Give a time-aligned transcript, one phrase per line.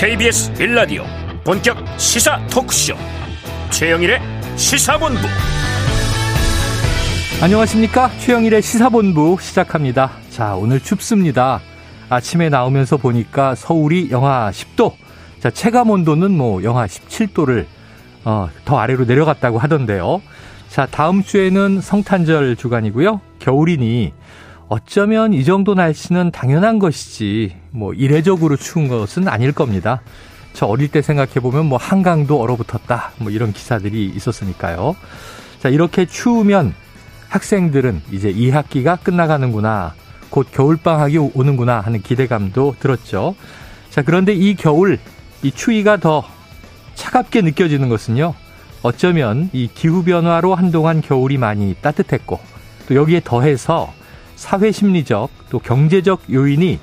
[0.00, 1.04] KBS 빌라디오
[1.44, 2.94] 본격 시사 토크쇼.
[3.68, 4.18] 최영일의
[4.56, 5.20] 시사본부.
[7.42, 8.08] 안녕하십니까?
[8.16, 10.12] 최영일의 시사본부 시작합니다.
[10.30, 11.60] 자 오늘 춥습니다.
[12.08, 14.94] 아침에 나오면서 보니까 서울이 영하 10도.
[15.38, 17.66] 자 체감 온도는 뭐 영하 17도를
[18.24, 20.22] 어, 더 아래로 내려갔다고 하던데요.
[20.70, 23.20] 자 다음 주에는 성탄절 주간이고요.
[23.38, 24.14] 겨울이니
[24.70, 30.00] 어쩌면 이 정도 날씨는 당연한 것이지 뭐 이례적으로 추운 것은 아닐 겁니다.
[30.52, 34.94] 저 어릴 때 생각해보면 뭐 한강도 얼어붙었다 뭐 이런 기사들이 있었으니까요.
[35.58, 36.72] 자 이렇게 추우면
[37.30, 39.94] 학생들은 이제 2학기가 끝나가는구나
[40.30, 43.34] 곧 겨울방학이 오는구나 하는 기대감도 들었죠.
[43.90, 45.00] 자 그런데 이 겨울
[45.42, 46.22] 이 추위가 더
[46.94, 48.34] 차갑게 느껴지는 것은요.
[48.82, 52.38] 어쩌면 이 기후변화로 한동안 겨울이 많이 따뜻했고
[52.86, 53.92] 또 여기에 더해서
[54.40, 56.80] 사회 심리적 또 경제적 요인이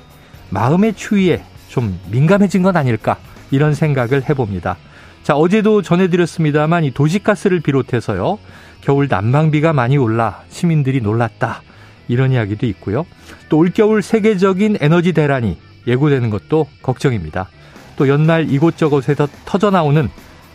[0.50, 3.18] 마음의 추위에 좀 민감해진 건 아닐까
[3.50, 4.76] 이런 생각을 해봅니다.
[5.24, 8.38] 자, 어제도 전해드렸습니다만 이 도시가스를 비롯해서요.
[8.80, 11.62] 겨울 난방비가 많이 올라 시민들이 놀랐다.
[12.06, 13.04] 이런 이야기도 있고요.
[13.48, 17.48] 또 올겨울 세계적인 에너지 대란이 예고되는 것도 걱정입니다.
[17.96, 20.08] 또 연말 이곳저곳에서 터져나오는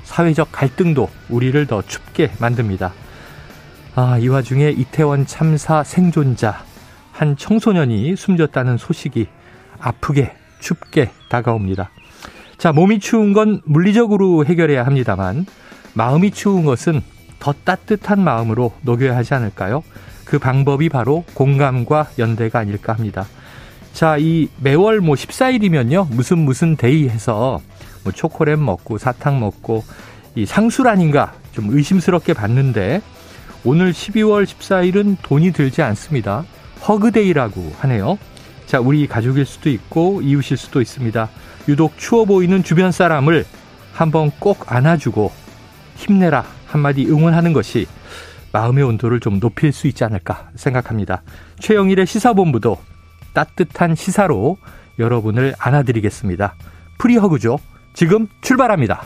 [0.05, 2.93] 사회적 갈등도 우리를 더 춥게 만듭니다.
[3.95, 6.63] 아, 이 와중에 이태원 참사 생존자
[7.13, 9.27] 한 청소년이 숨졌다는 소식이
[9.79, 11.91] 아프게 춥게 다가옵니다.
[12.57, 15.45] 자, 몸이 추운 건 물리적으로 해결해야 합니다만
[15.93, 17.01] 마음이 추운 것은
[17.39, 19.83] 더 따뜻한 마음으로 녹여야 하지 않을까요?
[20.25, 23.25] 그 방법이 바로 공감과 연대가 아닐까 합니다.
[23.93, 26.07] 자, 이 매월 뭐 14일이면요.
[26.09, 27.61] 무슨 무슨 데이 해서
[28.03, 29.83] 뭐 초콜릿 먹고 사탕 먹고
[30.35, 33.01] 이 상술 아닌가 좀 의심스럽게 봤는데
[33.65, 36.45] 오늘 12월 14일은 돈이 들지 않습니다.
[36.87, 38.17] 허그데이라고 하네요.
[38.65, 41.29] 자, 우리 가족일 수도 있고 이웃일 수도 있습니다.
[41.67, 43.45] 유독 추워 보이는 주변 사람을
[43.93, 45.31] 한번 꼭 안아주고
[45.95, 47.87] 힘내라 한마디 응원하는 것이
[48.51, 51.23] 마음의 온도를 좀 높일 수 있지 않을까 생각합니다.
[51.59, 52.77] 최영일의 시사본부도
[53.33, 54.57] 따뜻한 시사로
[54.99, 56.55] 여러분을 안아드리겠습니다.
[56.97, 57.57] 프리허그죠.
[57.93, 59.03] 지금 출발합니다.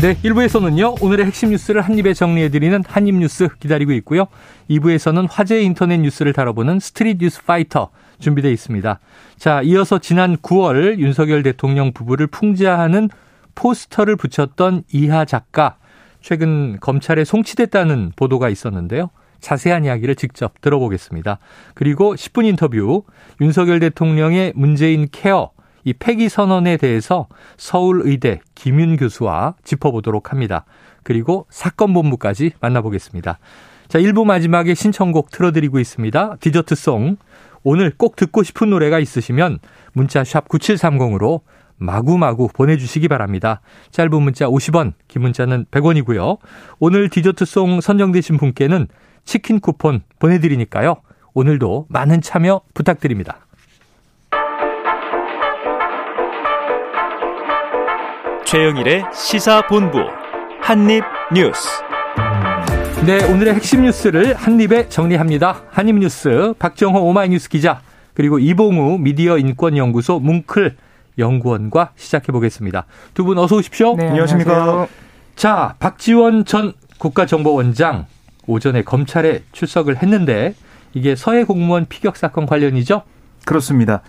[0.00, 4.28] 네, 1부에서는요, 오늘의 핵심 뉴스를 한입에 정리해드리는 한입뉴스 기다리고 있고요.
[4.70, 9.00] 2부에서는 화제 인터넷 뉴스를 다뤄보는 스트릿 뉴스 파이터 준비되어 있습니다.
[9.38, 13.08] 자, 이어서 지난 9월 윤석열 대통령 부부를 풍자하는
[13.56, 15.78] 포스터를 붙였던 이하 작가,
[16.20, 19.10] 최근 검찰에 송치됐다는 보도가 있었는데요.
[19.40, 21.40] 자세한 이야기를 직접 들어보겠습니다.
[21.74, 23.02] 그리고 10분 인터뷰,
[23.40, 25.50] 윤석열 대통령의 문재인 케어,
[25.84, 30.64] 이 폐기 선언에 대해서 서울의대 김윤 교수와 짚어보도록 합니다.
[31.02, 33.38] 그리고 사건 본부까지 만나보겠습니다.
[33.88, 36.36] 자, 1부 마지막에 신청곡 틀어드리고 있습니다.
[36.40, 37.16] 디저트송.
[37.64, 39.58] 오늘 꼭 듣고 싶은 노래가 있으시면
[39.92, 41.40] 문자 샵 9730으로
[41.78, 43.60] 마구마구 보내주시기 바랍니다.
[43.90, 46.38] 짧은 문자 50원, 긴 문자는 100원이고요.
[46.78, 48.88] 오늘 디저트송 선정되신 분께는
[49.24, 50.96] 치킨 쿠폰 보내드리니까요.
[51.34, 53.47] 오늘도 많은 참여 부탁드립니다.
[58.50, 59.98] 최영일의 시사본부
[60.62, 61.68] 한입뉴스.
[63.04, 65.64] 네, 오늘의 핵심 뉴스를 한입에 정리합니다.
[65.70, 67.82] 한입뉴스 박정호 오마이뉴스 기자
[68.14, 70.78] 그리고 이봉우 미디어 인권연구소 뭉클
[71.18, 72.86] 연구원과 시작해 보겠습니다.
[73.12, 73.96] 두 분 어서 오십시오.
[73.96, 74.86] 네, 안녕하십니까.
[75.36, 78.06] 자, 박지원 전 국가정보원장
[78.46, 80.54] 오전에 검찰에 출석을 했는데
[80.94, 83.02] 이게 서해 공무원 피격 사건 관련이죠?
[83.44, 84.00] 그렇습니다.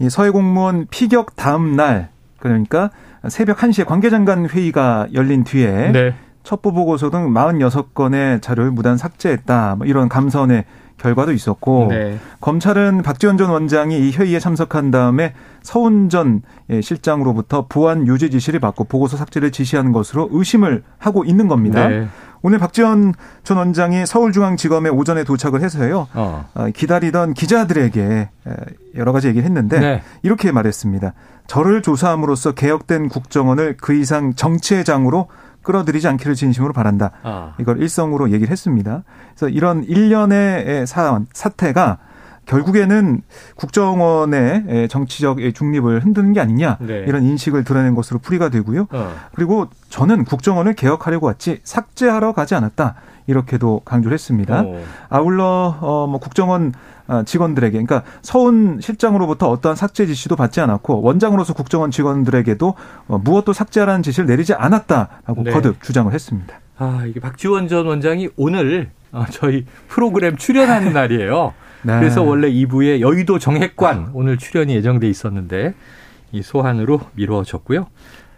[0.00, 2.90] 이 서해 공무원 피격 다음 날 그러니까
[3.28, 6.14] 새벽 1시에 관계장관 회의가 열린 뒤에 네.
[6.42, 9.76] 첩보 보고서 등 46건의 자료를 무단 삭제했다.
[9.78, 10.64] 뭐 이런 감선의
[10.96, 12.18] 결과도 있었고 네.
[12.40, 18.60] 검찰은 박지원 전 원장이 이 회의에 참석한 다음에 서훈 전 예, 실장으로부터 보안 유지 지시를
[18.60, 21.88] 받고 보고서 삭제를 지시하는 것으로 의심을 하고 있는 겁니다.
[21.88, 22.06] 네.
[22.46, 23.12] 오늘 박지원
[23.42, 26.06] 전 원장이 서울중앙지검에 오전에 도착을 해서요.
[26.14, 26.48] 어.
[26.54, 28.28] 어 기다리던 기자들에게
[28.94, 30.02] 여러 가지 얘기를 했는데 네.
[30.22, 31.12] 이렇게 말했습니다.
[31.48, 35.26] 저를 조사함으로써 개혁된 국정원을 그 이상 정치회장으로
[35.62, 37.10] 끌어들이지 않기를 진심으로 바란다.
[37.24, 37.54] 아.
[37.58, 39.02] 이걸 일성으로 얘기를 했습니다.
[39.34, 41.98] 그래서 이런 일련의 사안, 사태가
[42.46, 43.22] 결국에는
[43.56, 47.04] 국정원의 정치적 중립을 흔드는 게 아니냐 네.
[47.06, 48.86] 이런 인식을 드러낸 것으로 풀이가 되고요.
[48.90, 49.12] 어.
[49.34, 52.94] 그리고 저는 국정원을 개혁하려고 왔지 삭제하러 가지 않았다
[53.26, 54.62] 이렇게도 강조를 했습니다.
[54.62, 54.80] 오.
[55.08, 56.72] 아울러 어 뭐 국정원
[57.08, 62.74] 아, 직원들에게 그러니까 서훈 실장으로부터 어떠한 삭제 지시도 받지 않았고 원장으로서 국정원 직원들에게도
[63.08, 65.52] 어, 무엇도 삭제하라는 지시를 내리지 않았다라고 네.
[65.52, 66.58] 거듭 주장을 했습니다.
[66.78, 71.54] 아 이게 박지원 전 원장이 오늘 어, 저희 프로그램 출연하는 날이에요.
[71.86, 72.00] 네.
[72.00, 75.74] 그래서 원래 2부에 여의도 정핵관 오늘 출연이 예정돼 있었는데
[76.32, 77.86] 이 소환으로 미뤄졌고요.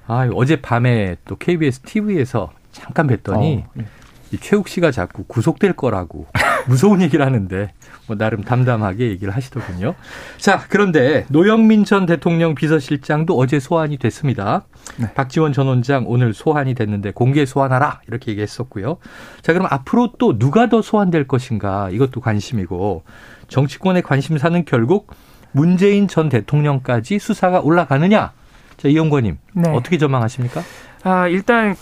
[0.06, 3.84] 아, 어젯밤에 또 KBS TV에서 잠깐 뵀더니 어.
[4.30, 6.26] 이 최욱 씨가 자꾸 구속될 거라고
[6.68, 7.72] 무서운 얘기를 하는데
[8.06, 9.94] 뭐 나름 담담하게 얘기를 하시더군요.
[10.36, 14.66] 자, 그런데 노영민 전 대통령 비서실장도 어제 소환이 됐습니다.
[14.98, 15.10] 네.
[15.14, 18.98] 박지원 전 원장 오늘 소환이 됐는데 공개 소환하라 이렇게 얘기했었고요.
[19.40, 23.04] 자, 그럼 앞으로 또 누가 더 소환될 것인가 이것도 관심이고
[23.48, 25.12] 정치권의 관심사는 결국
[25.52, 28.32] 문재인 전 대통령까지 수사가 올라가느냐.
[28.76, 29.70] 자, 이용권님 네.
[29.70, 30.62] 어떻게 전망하십니까?
[31.02, 31.74] 아, 일단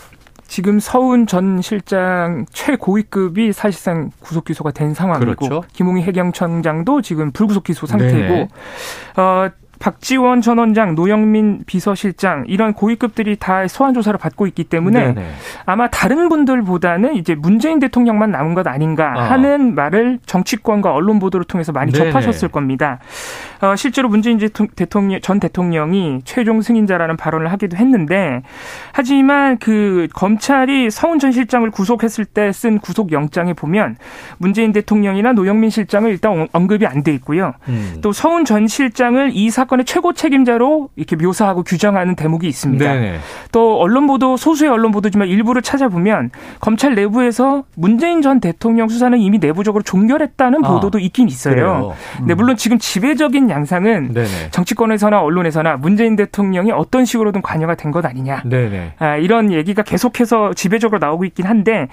[0.47, 5.63] 지금 서훈 전 실장 최고위급이 사실상 구속 기소가 된 상황이고 그렇죠.
[5.73, 8.47] 김웅희 해경청장도 지금 불구속 기소 상태고 네
[9.17, 15.27] 어, 박지원 전 원장, 노영민 비서실장 이런 고위급들이 다 소환 조사를 받고 있기 때문에 네네.
[15.65, 19.31] 아마 다른 분들보다는 이제 문재인 대통령만 남은 것 아닌가 아.
[19.31, 22.11] 하는 말을 정치권과 언론 보도를 통해서 많이 네네.
[22.11, 22.99] 접하셨을 겁니다.
[23.61, 24.37] 어, 실제로 문재인
[24.75, 28.41] 대통령 전 대통령이 최종 승인자라는 발언을 하기도 했는데
[28.91, 33.97] 하지만 그 검찰이 서훈 전 실장을 구속했을 때 쓴 구속 영장에 보면
[34.39, 37.53] 문재인 대통령이나 노영민 실장을 일단 언급이 안 돼 있고요.
[37.69, 37.99] 음.
[38.01, 42.93] 또 서훈 전 실장을 이사 사건의 최고 책임자로 이렇게 묘사하고 규정하는 대목이 있습니다.
[42.93, 43.19] 네네.
[43.51, 49.37] 또 언론 보도 소수의 언론 보도지만 일부를 찾아보면 검찰 내부에서 문재인 전 대통령 수사는 이미
[49.39, 51.93] 내부적으로 종결했다는 아, 보도도 있긴 있어요.
[52.21, 52.27] 음.
[52.27, 54.51] 네, 물론 지금 지배적인 양상은 네네.
[54.51, 58.41] 정치권에서나 언론에서나 문재인 대통령이 어떤 식으로든 관여가 된 것 아니냐.
[58.99, 61.87] 아, 이런 얘기가 계속해서 지배적으로 나오고 있긴 한데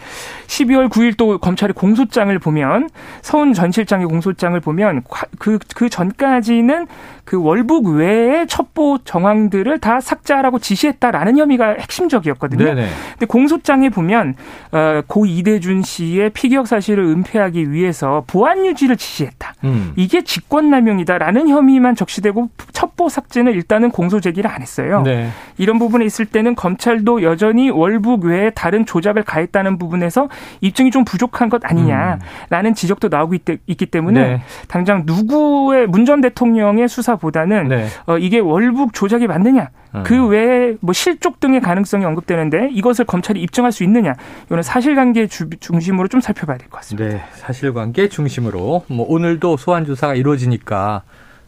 [0.48, 2.88] 12월 9일 또 검찰의 공소장을 보면
[3.22, 5.02] 서훈 전 실장의 공소장을 보면
[5.38, 6.88] 그, 그 전까지는
[7.24, 12.64] 그 월북 외의 첩보 정황들을 다 삭제하라고 지시했다라는 혐의가 핵심적이었거든요.
[12.64, 12.88] 네네.
[13.12, 14.34] 근데 공소장에 보면
[14.72, 19.54] 어, 고 이대준 씨의 피격 사실을 은폐하기 위해서 보안 유지를 지시했다.
[19.64, 19.92] 음.
[19.96, 25.02] 이게 직권남용이다라는 혐의만 적시되고 첩보 삭제는 일단은 공소 제기를 안 했어요.
[25.02, 25.28] 네.
[25.58, 30.28] 이런 부분에 있을 때는 검찰도 여전히 월북 외에 다른 조작을 가했다는 부분에서
[30.60, 32.74] 입증이 좀 부족한 것 아니냐라는 음.
[32.74, 34.42] 지적도 나오고 있, 기 때문에 네.
[34.68, 37.86] 당장 누구의 문 전 대통령의 수사보다는 네.
[38.06, 40.02] 어, 이게 월북 조작이 맞느냐 어.
[40.04, 44.14] 그 외에 뭐 실족 등의 가능성이 언급되는데 이것을 검찰이 입증할 수 있느냐
[44.46, 47.08] 이거는 사실관계 중심으로 좀 살펴봐야 될 것 같습니다.
[47.08, 51.02] 네, 사실관계 중심으로 뭐 오늘도 소환 조사가 이루어지니까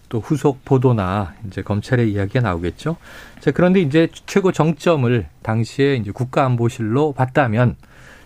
[0.09, 2.97] 또 후속 보도나 이제 검찰의 이야기가 나오겠죠.
[3.41, 7.75] 자, 그런데 이제 최고 정점을 당시에 이제 국가안보실로 봤다면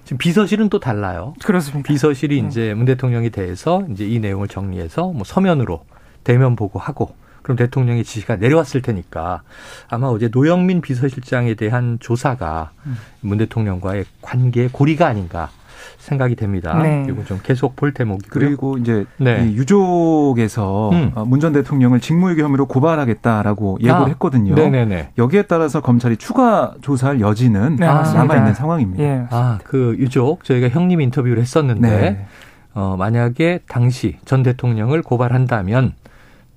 [0.05, 1.35] 지금 비서실은 또 달라요.
[1.43, 1.87] 그렇습니다.
[1.87, 2.49] 비서실이 네.
[2.49, 5.85] 이제 문 대통령에 대해서 이제 이 내용을 정리해서 뭐 서면으로
[6.23, 7.15] 대면 보고하고
[7.50, 9.43] 그럼 대통령의 지시가 내려왔을 테니까
[9.88, 12.97] 아마 어제 노영민 비서실장에 대한 조사가 음.
[13.23, 15.50] 문 대통령과의 관계의 고리가 아닌가
[15.99, 16.81] 생각이 됩니다.
[16.81, 17.02] 네.
[17.05, 18.31] 그리고 좀 계속 볼 대목이고요.
[18.31, 19.52] 그리고 이제 네.
[19.52, 21.11] 유족에서 음.
[21.17, 24.06] 어, 문전 대통령을 직무유기 혐의로 고발하겠다라고 예고를 아.
[24.06, 24.55] 했거든요.
[24.55, 25.14] 네네네.
[25.19, 29.03] 여기에 따라서 검찰이 추가 조사할 여지는 네, 남아 있는 상황입니다.
[29.03, 29.26] 예.
[29.31, 32.26] 아, 그 유족 저희가 형님 인터뷰를 했었는데 네.
[32.75, 35.94] 어, 만약에 당시 전 대통령을 고발한다면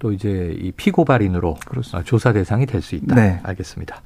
[0.03, 2.03] 또 이제 이 피고발인으로 그렇습니다.
[2.05, 3.15] 조사 대상이 될 수 있다.
[3.15, 3.39] 네.
[3.41, 4.01] 알겠습니다.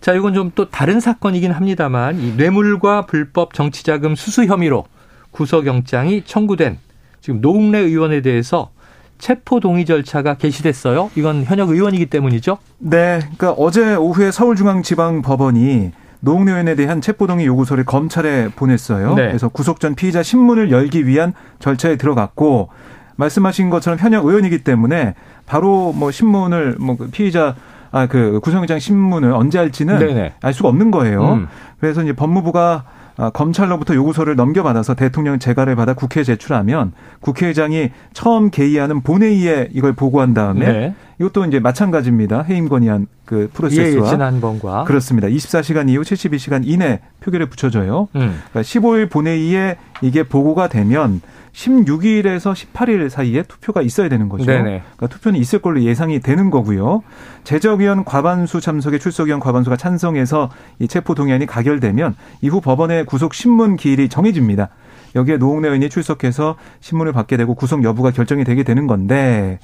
[0.00, 4.86] 자, 이건 좀 또 다른 사건이긴 합니다만 이 뇌물과 불법 정치자금 수수 혐의로
[5.32, 6.78] 구속영장이 청구된
[7.20, 8.70] 지금 노웅래 의원에 대해서
[9.18, 11.10] 체포 동의 절차가 개시됐어요.
[11.16, 12.56] 이건 현역 의원이기 때문이죠.
[12.78, 19.14] 네, 그러니까 어제 오후에 서울중앙지방법원이 노웅래 의원에 대한 체포 동의 요구서를 검찰에 보냈어요.
[19.14, 19.26] 네.
[19.26, 22.70] 그래서 구속 전 피의자 신문을 열기 위한 절차에 들어갔고
[23.16, 25.14] 말씀하신 것처럼 현역 의원이기 때문에
[25.46, 27.54] 바로 뭐 신문을 뭐그 피의자
[27.92, 30.34] 아 그 구속영장 신문을 언제 할지는 네네.
[30.42, 31.34] 알 수가 없는 거예요.
[31.34, 31.48] 음.
[31.80, 32.84] 그래서 이제 법무부가
[33.18, 40.34] 아, 검찰로부터 요구서를 넘겨받아서 대통령 재가를 받아 국회에 제출하면 국회의장이 처음 개의하는 본회의에 이걸 보고한
[40.34, 40.94] 다음에 네.
[41.18, 42.42] 이것도 이제 마찬가지입니다.
[42.42, 45.28] 해임 건의안 그 프로세스와 예, 지난번과 그렇습니다.
[45.28, 48.08] 24시간 이후 72시간 이내 표결에 붙여져요.
[48.14, 48.40] 음.
[48.50, 51.20] 그러니까 15일 본회의에 이게 보고가 되면
[51.52, 54.44] 16일에서 18일 사이에 투표가 있어야 되는 거죠.
[54.44, 54.62] 네네.
[54.62, 57.02] 그러니까 투표는 있을 걸로 예상이 되는 거고요.
[57.44, 64.08] 제적위원 과반수 참석에 출석위원 과반수가 찬성해서 이 체포 동의안이 가결되면 이후 법원의 구속 신문 기일이
[64.08, 64.68] 정해집니다.
[65.16, 69.58] 여기에 노웅래 의원이 출석해서 신문을 받게 되고 구속 여부가 결정이 되게 되는 건데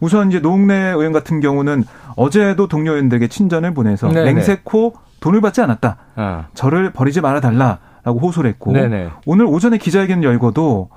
[0.00, 1.84] 우선 이제 노웅래 의원 같은 경우는
[2.16, 4.34] 어제도 동료 의원들에게 친전을 보내서 네네.
[4.34, 5.96] 맹세코 돈을 받지 않았다.
[6.16, 6.46] 아.
[6.54, 7.78] 저를 버리지 말아 달라.
[8.04, 9.08] 라고 호소를 했고 네네.
[9.26, 10.90] 오늘 오전에 기자회견 열고도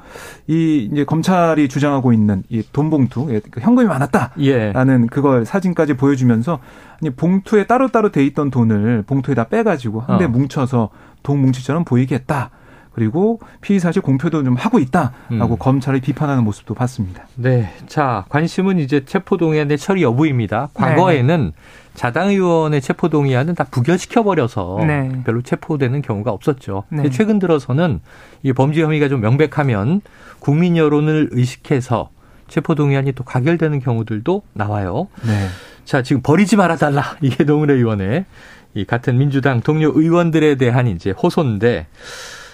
[0.45, 5.07] 이 이제 검찰이 주장하고 있는 이 돈 봉투 예, 그 현금이 많았다라는 예.
[5.09, 6.59] 그걸 사진까지 보여주면서
[7.01, 10.27] 아니 봉투에 따로따로 돼 있던 돈을 봉투에다 빼가지고 한대 어.
[10.27, 10.89] 뭉쳐서
[11.23, 12.51] 돈 뭉치처럼 보이게 했다.
[12.99, 15.57] 그리고 피의 사실 공표도 좀 하고 있다라고 음.
[15.57, 17.27] 검찰이 비판하는 모습도 봤습니다.
[17.35, 17.73] 네.
[17.87, 20.67] 자, 관심은 이제 체포 동의안의 처리 여부입니다.
[20.73, 21.91] 과거에는 네.
[21.93, 25.21] 자당 의원의 체포 동의안은 다 부결시켜 버려서 네.
[25.23, 26.83] 별로 체포되는 경우가 없었죠.
[26.89, 27.09] 네.
[27.09, 28.01] 최근 들어서는
[28.43, 30.01] 이 범죄 혐의가 좀 명백하면
[30.39, 32.09] 국민 여론을 의식해서
[32.49, 35.07] 체포 동의안이 또 가결되는 경우들도 나와요.
[35.25, 35.47] 네.
[35.85, 37.15] 자, 지금 버리지 말아 달라.
[37.21, 38.25] 이게 노무현 의원의
[38.73, 41.87] 이 같은 민주당 동료 의원들에 대한 이제 호소인데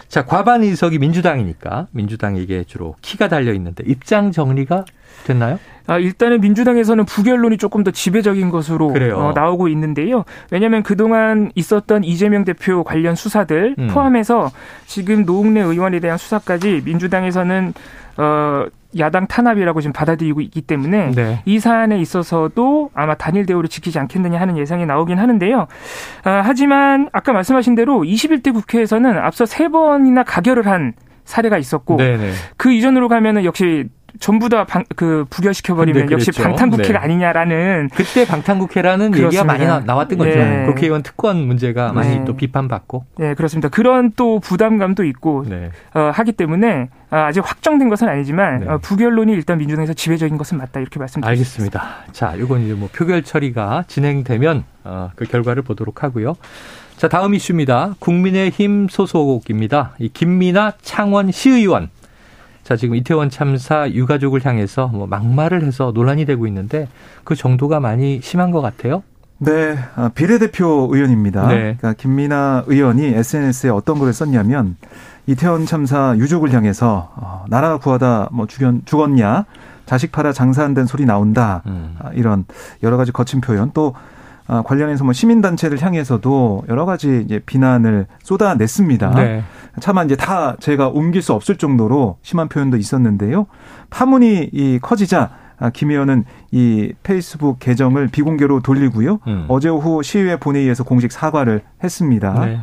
[0.07, 4.85] 자, 과반 의석이 민주당이니까 민주당에게 주로 키가 달려 있는데 입장 정리가
[5.25, 5.59] 됐나요?
[5.87, 10.23] 아, 일단은 민주당에서는 부결론이 조금 더 지배적인 것으로 어, 나오고 있는데요.
[10.51, 13.87] 왜냐하면 그동안 있었던 이재명 대표 관련 수사들 음.
[13.87, 14.51] 포함해서
[14.87, 17.73] 지금 노웅래 의원에 대한 수사까지 민주당에서는
[18.17, 18.65] 어,
[18.97, 21.41] 야당 탄압이라고 지금 받아들이고 있기 때문에 네.
[21.45, 25.67] 이 사안에 있어서도 아마 단일 대우를 지키지 않겠느냐 하는 예상이 나오긴 하는데요.
[26.23, 30.93] 아, 하지만 아까 말씀하신 대로 21대 국회에서는 앞서 세 번이나 가결을 한
[31.25, 32.31] 사례가 있었고 네네.
[32.57, 33.85] 그 이전으로 가면은 역시
[34.19, 37.05] 전부 다 그 부결시켜버리면 역시 방탄국회가 네.
[37.05, 39.27] 아니냐라는 그때 방탄국회라는 그렇습니다.
[39.27, 40.35] 얘기가 많이 나, 왔던 거죠.
[40.35, 40.65] 네.
[40.65, 42.25] 국회의원 특권 문제가 많이 네.
[42.25, 43.05] 또 비판받고.
[43.17, 43.69] 네 그렇습니다.
[43.69, 45.71] 그런 또 부담감도 있고 네.
[45.93, 48.67] 어, 하기 때문에 어, 아직 확정된 것은 아니지만 네.
[48.67, 51.29] 어, 부결론이 일단 민주당에서 지배적인 것은 맞다 이렇게 말씀드립니다.
[51.29, 51.83] 알겠습니다.
[52.11, 56.35] 자, 이건 이제 뭐 표결 처리가 진행되면 어, 그 결과를 보도록 하고요.
[56.97, 57.95] 자, 다음 이슈입니다.
[57.99, 59.93] 국민의힘 소속입니다.
[59.99, 61.89] 이 김미나 창원 시의원
[62.65, 66.87] 자, 지금 이태원 참사 유가족을 향해서 뭐 막말을 해서 논란이 되고 있는데
[67.23, 69.03] 그 정도가 많이 심한 것 같아요.
[69.37, 71.47] 네, 아, 비례대표 의원입니다.
[71.47, 71.55] 네.
[71.77, 74.77] 그러니까 김민아 의원이 SNS에 어떤 글을 썼냐면
[75.27, 79.45] 이태원 참사 유족을 향해서 어, 나라 구하다 뭐 죽였, 죽었냐
[79.85, 81.95] 자식 팔아 장사 안 된 소리 나온다 음.
[81.99, 82.45] 아, 이런
[82.81, 83.93] 여러 가지 거친 표현 또
[84.47, 89.11] 아, 관련해서 뭐 시민단체를 향해서도 여러 가지 이제 비난을 쏟아냈습니다.
[89.15, 89.43] 네.
[89.79, 93.47] 차마 이제 다 제가 옮길 수 없을 정도로 심한 표현도 있었는데요.
[93.89, 99.19] 파문이 이 커지자 아, 김 의원은 이 페이스북 계정을 비공개로 돌리고요.
[99.27, 99.45] 음.
[99.47, 102.45] 어제 오후 시의회 본회의에서 공식 사과를 했습니다.
[102.45, 102.59] 네.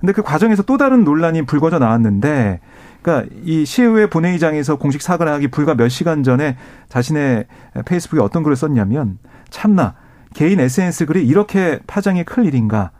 [0.00, 2.58] 근데 그 과정에서 또 다른 논란이 불거져 나왔는데
[3.00, 6.56] 그러니까 이 시의회 본회의장에서 공식 사과를 하기 불과 몇 시간 전에
[6.88, 7.46] 자신의
[7.84, 9.18] 페이스북에 어떤 글을 썼냐면
[9.50, 9.94] 참나
[10.34, 12.90] 개인 SNS 글이 이렇게 파장이 클 일인가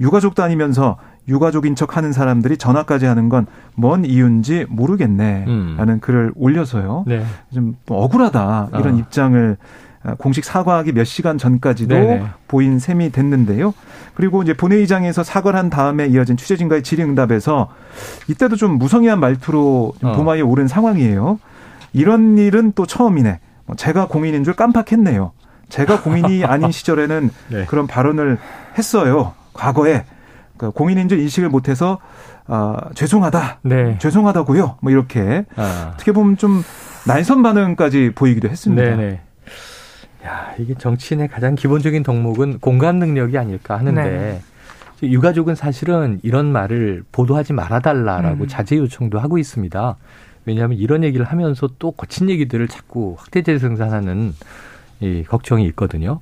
[0.00, 0.96] 유가족도 아니면서
[1.28, 3.46] 유가족인 척 하는 사람들이 전화까지 하는 건
[3.80, 5.44] 뭔 이유인지 모르겠네.
[5.46, 5.74] 음.
[5.78, 7.04] 라는 글을 올려서요.
[7.06, 7.24] 네.
[7.54, 8.70] 좀 억울하다.
[8.72, 8.98] 이런 어.
[8.98, 9.56] 입장을
[10.18, 12.24] 공식 사과하기 몇 시간 전까지도 네네.
[12.48, 13.72] 보인 셈이 됐는데요.
[14.14, 17.68] 그리고 이제 본회의장에서 사과를 한 다음에 이어진 취재진과의 질의응답에서
[18.28, 20.16] 이때도 좀 무성의한 말투로 좀 어.
[20.16, 21.38] 도마에 오른 상황이에요.
[21.92, 23.38] 이런 일은 또 처음이네.
[23.66, 25.30] 뭐 제가 공인인 줄 깜빡했네요.
[25.68, 27.64] 제가 공인이 아닌 시절에는 네.
[27.66, 28.38] 그런 발언을
[28.76, 29.34] 했어요.
[29.52, 30.04] 과거에.
[30.56, 31.98] 그러니까 공인인지 인식을 못해서
[32.46, 33.98] 아, 죄송하다, 네.
[33.98, 34.78] 죄송하다고요.
[34.80, 35.92] 뭐 이렇게 아.
[35.94, 36.62] 어떻게 보면 좀
[37.06, 38.82] 날선 반응까지 보이기도 했습니다.
[38.82, 39.20] 네네.
[40.24, 44.40] 야 이게 정치인의 가장 기본적인 덕목은 공감 능력이 아닐까 하는데 네.
[45.02, 48.48] 유가족은 사실은 이런 말을 보도하지 말아달라라고 음.
[48.48, 49.96] 자제 요청도 하고 있습니다.
[50.44, 54.34] 왜냐하면 이런 얘기를 하면서 또 거친 얘기들을 자꾸 확대 재생산하는
[55.00, 56.20] 이 걱정이 있거든요.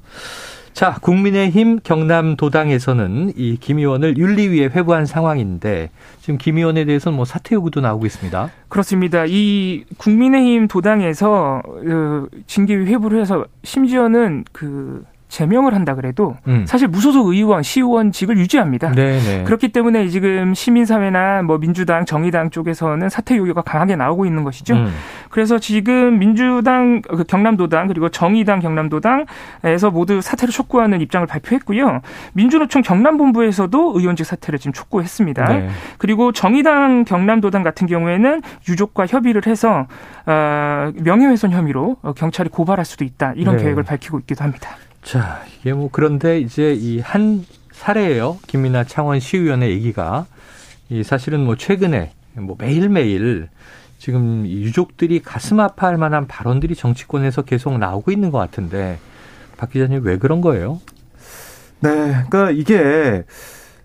[0.72, 5.90] 자, 국민의힘 경남도당에서는 이 김 의원을 윤리위에 회부한 상황인데
[6.20, 8.50] 지금 김 의원에 대해서는 뭐 사퇴 요구도 나오고 있습니다.
[8.68, 9.24] 그렇습니다.
[9.26, 16.64] 이 국민의힘 도당에서 그 징계위 회부를 해서 심지어는 그 제명을 한다 그래도 음.
[16.66, 18.92] 사실 무소속 의원, 시의원직을 유지합니다.
[18.92, 19.18] 네네.
[19.18, 19.44] 네.
[19.44, 24.74] 그렇기 때문에 지금 시민사회나 뭐 민주당, 정의당 쪽에서는 사퇴 요구가 강하게 나오고 있는 것이죠.
[24.74, 24.92] 음.
[25.30, 32.00] 그래서 지금 민주당, 그 경남도당 그리고 정의당 경남도당에서 모두 사퇴를 촉구하는 입장을 발표했고요.
[32.32, 35.44] 민주노총 경남본부에서도 의원직 사퇴를 지금 촉구했습니다.
[35.48, 35.68] 네.
[35.98, 39.86] 그리고 정의당 경남도당 같은 경우에는 유족과 협의를 해서
[40.26, 43.64] 어, 명예훼손 혐의로 경찰이 고발할 수도 있다 이런 네.
[43.64, 44.70] 계획을 밝히고 있기도 합니다.
[45.06, 48.38] 자, 이게 뭐 그런데 이제 이 한 사례예요.
[48.46, 50.26] 김민아 창원 시의원의 얘기가
[50.88, 53.48] 이 사실은 뭐 최근에 뭐 매일매일
[53.98, 58.98] 지금 유족들이 가슴 아파할 만한 발언들이 정치권에서 계속 나오고 있는 것 같은데
[59.58, 60.80] 박 기자님 왜 그런 거예요?
[61.80, 61.90] 네,
[62.28, 63.24] 그러니까 이게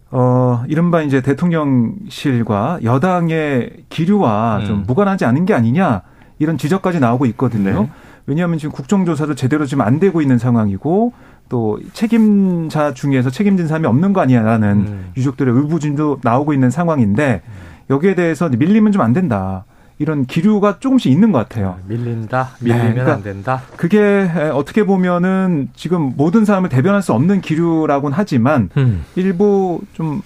[0.09, 4.65] 어 이른바 이제 대통령실과 여당의 기류와 음.
[4.65, 6.01] 좀 무관하지 않은 게 아니냐
[6.39, 7.83] 이런 지적까지 나오고 있거든요.
[7.83, 7.89] 네.
[8.25, 11.13] 왜냐하면 지금 국정조사도 제대로 지금 안 되고 있는 상황이고
[11.49, 15.11] 또 책임자 중에서 책임진 사람이 없는 거 아니야라는 음.
[15.17, 17.41] 유족들의 의부진도 나오고 있는 상황인데
[17.89, 19.65] 여기에 대해서 밀리면 좀 안 된다.
[19.99, 21.77] 이런 기류가 조금씩 있는 것 같아요.
[21.77, 23.61] 아, 밀린다, 밀리면 네, 그러니까 안 된다.
[23.77, 29.03] 그게 어떻게 보면은 지금 모든 사람을 대변할 수 없는 기류라고는 하지만 음.
[29.15, 30.21] 일부 좀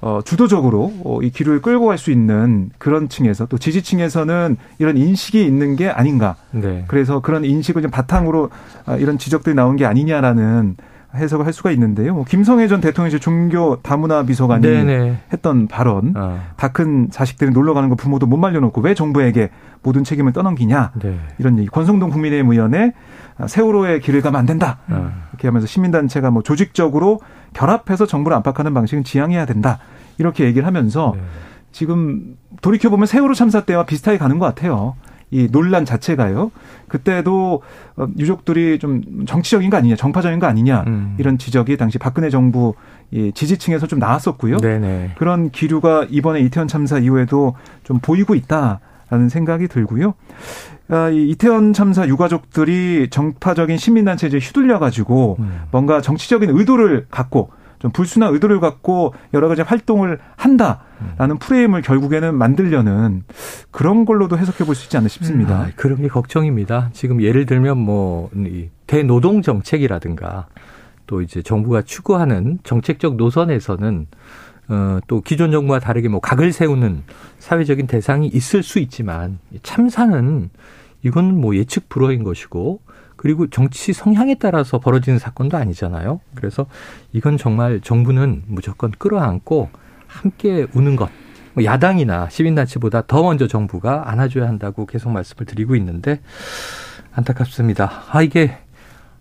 [0.00, 5.42] 어, 주도적으로 어, 이 기류를 끌고 갈 수 있는 그런 층에서 또 지지층에서는 이런 인식이
[5.44, 6.36] 있는 게 아닌가.
[6.50, 6.84] 네.
[6.88, 8.50] 그래서 그런 인식을 좀 바탕으로
[8.84, 10.76] 아, 이런 지적들이 나온 게 아니냐라는
[11.16, 12.14] 해석을 할 수가 있는데요.
[12.14, 15.18] 뭐 김성애 전 대통령이 종교 다문화 비서관이 네네.
[15.32, 16.40] 했던 발언, 어.
[16.56, 19.50] 다큰 자식들이 놀러 가는 거 부모도 못 말려놓고 왜 정부에게
[19.82, 21.18] 모든 책임을 떠넘기냐 네.
[21.38, 21.68] 이런 얘기.
[21.68, 22.92] 권성동 국민의힘 의원의
[23.46, 25.12] 세월호의 길을 가면 안 된다 어.
[25.32, 27.20] 이렇게 하면서 시민단체가 뭐 조직적으로
[27.52, 29.78] 결합해서 정부를 압박하는 방식은 지양해야 된다.
[30.18, 31.22] 이렇게 얘기를 하면서 네.
[31.72, 34.94] 지금 돌이켜 보면 세월호 참사 때와 비슷하게 가는 것 같아요.
[35.30, 36.52] 이 논란 자체가요.
[36.88, 37.62] 그때도
[37.96, 41.16] 어, 유족들이 좀 정치적인 거 아니냐, 정파적인 거 아니냐 음.
[41.18, 42.74] 이런 지적이 당시 박근혜 정부
[43.34, 44.58] 지지층에서 좀 나왔었고요.
[44.58, 45.12] 네네.
[45.16, 47.54] 그런 기류가 이번에 이태원 참사 이후에도
[47.84, 50.14] 좀 보이고 있다라는 생각이 들고요.
[50.88, 55.62] 아, 이 이태원 참사 유가족들이 정파적인 시민단체에 휘둘려 가지고 음.
[55.72, 57.56] 뭔가 정치적인 의도를 갖고 좀
[57.92, 63.24] 불순한 의도를 갖고 여러 가지 활동을 한다라는 프레임을 결국에는 만들려는
[63.70, 65.56] 그런 걸로도 해석해 볼 수 있지 않나 싶습니다.
[65.56, 66.90] 아, 그런 게 걱정입니다.
[66.92, 68.30] 지금 예를 들면 뭐
[68.86, 70.46] 대노동 정책이라든가
[71.06, 74.06] 또 이제 정부가 추구하는 정책적 노선에서는
[74.68, 77.04] 어, 또 기존 정부와 다르게 뭐 각을 세우는
[77.38, 80.50] 사회적인 대상이 있을 수 있지만 참사는
[81.02, 82.80] 이건 뭐 예측 불허인 것이고
[83.26, 86.20] 그리고 정치 성향에 따라서 벌어지는 사건도 아니잖아요.
[86.36, 86.66] 그래서
[87.12, 89.68] 이건 정말 정부는 무조건 끌어안고
[90.06, 91.10] 함께 우는 것.
[91.54, 96.20] 뭐 야당이나 시민단체보다 더 먼저 정부가 안아줘야 한다고 계속 말씀을 드리고 있는데
[97.14, 97.90] 안타깝습니다.
[98.12, 98.58] 아 이게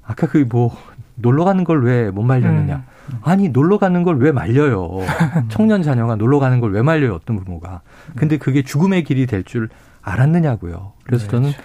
[0.03, 0.77] 아까 그 뭐
[1.15, 2.83] 놀러 가는 걸 왜 못 말렸느냐.
[3.09, 3.17] 음.
[3.24, 5.00] 아니 놀러 가는 걸 왜 말려요.
[5.50, 7.81] 청년 자녀가 놀러 가는 걸 왜 말려요 어떤 부모가.
[8.15, 9.69] 근데 그게 죽음의 길이 될 줄
[10.03, 10.91] 알았느냐고요.
[11.05, 11.63] 그래서 네, 저는 그렇죠.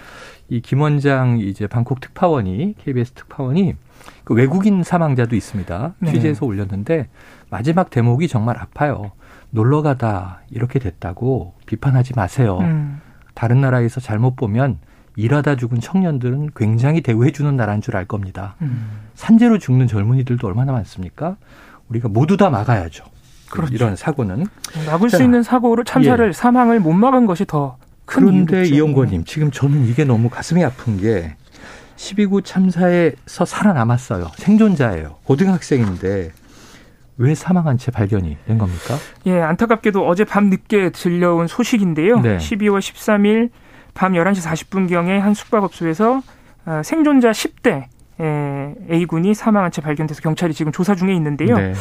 [0.51, 3.73] 이 김원장 이제 방콕 특파원이 KBS 특파원이
[4.25, 5.93] 그 외국인 사망자도 있습니다.
[5.99, 6.11] 네.
[6.11, 7.07] 취재해서 올렸는데
[7.49, 9.13] 마지막 대목이 정말 아파요.
[9.49, 12.57] 놀러 가다 이렇게 됐다고 비판하지 마세요.
[12.59, 12.99] 음.
[13.33, 14.79] 다른 나라에서 잘못 보면
[15.15, 18.55] 일하다 죽은 청년들은 굉장히 대우해 주는 나라인 줄 알 겁니다.
[18.61, 18.99] 음.
[19.15, 21.37] 산재로 죽는 젊은이들도 얼마나 많습니까?
[21.87, 23.05] 우리가 모두 다 막아야죠.
[23.49, 23.73] 그렇죠.
[23.73, 24.47] 이런 사고는
[24.85, 26.33] 막을 자, 수 있는 사고를 참사를 예.
[26.33, 31.35] 사망을 못 막은 것이 더 그런데 이용권님 지금 저는 이게 너무 가슴이 아픈 게
[31.95, 34.31] 12구 참사에서 살아남았어요.
[34.35, 35.17] 생존자예요.
[35.23, 36.31] 고등학생인데
[37.17, 38.95] 왜 사망한 채 발견이 된 겁니까?
[39.27, 42.19] 예, 안타깝게도 어제 밤 늦게 들려온 소식인데요.
[42.19, 42.37] 네.
[42.37, 43.49] 12월 13일
[43.93, 46.21] 밤 11시 40분경에 한 숙박업소에서
[46.65, 47.85] 아, 생존자 10대
[48.89, 51.55] A군이 사망한 채 발견돼서 경찰이 지금 조사 중에 있는데요.
[51.57, 51.73] 네.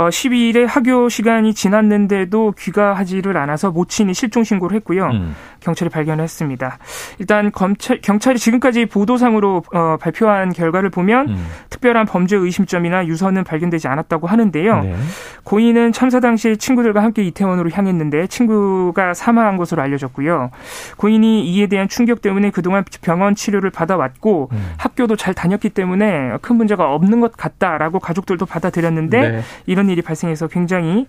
[0.00, 5.08] 어, 12일에 학교 시간이 지났는데도 귀가하지를 않아서 모친이 실종 신고를 했고요.
[5.08, 5.36] 음.
[5.60, 6.78] 경찰이 발견했습니다.
[7.18, 11.46] 일단 검찰 경찰이 지금까지 보도상으로 어, 발표한 결과를 보면 음.
[11.68, 14.80] 특별한 범죄 의심점이나 유서는 발견되지 않았다고 하는데요.
[14.84, 14.96] 네.
[15.44, 20.50] 고인은 참사 당시 친구들과 함께 이태원으로 향했는데 친구가 사망한 것으로 알려졌고요.
[20.96, 24.72] 고인이 이에 대한 충격 때문에 그동안 병원 치료를 받아왔고 음.
[24.78, 29.42] 학교도 잘 다녔기 때문에 큰 문제가 없는 것 같다라고 가족들도 받아들였는데 네.
[29.66, 31.06] 이런 일이 발생해서 굉장히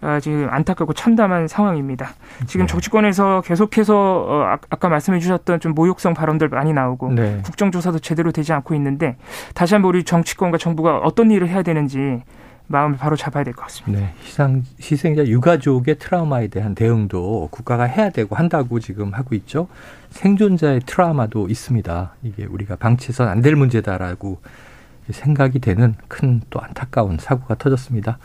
[0.00, 2.10] 아, 지금 안타깝고 참담한 상황입니다.
[2.46, 2.70] 지금 네.
[2.72, 7.40] 정치권에서 계속해서 어, 아, 아까 말씀해 주셨던 좀 모욕성 발언들 많이 나오고 네.
[7.44, 9.16] 국정조사도 제대로 되지 않고 있는데
[9.54, 12.22] 다시 한번 우리 정치권과 정부가 어떤 일을 해야 되는지
[12.66, 14.00] 마음을 바로 잡아야 될 것 같습니다.
[14.06, 19.68] 네, 희생, 희생자 유가족의 트라우마에 대한 대응도 국가가 해야 되고 한다고 지금 하고 있죠.
[20.10, 22.14] 생존자의 트라우마도 있습니다.
[22.22, 24.38] 이게 우리가 방치해서는 안 될 문제다라고
[25.12, 28.18] 생각이 되는 큰 또 안타까운 사고가 터졌습니다.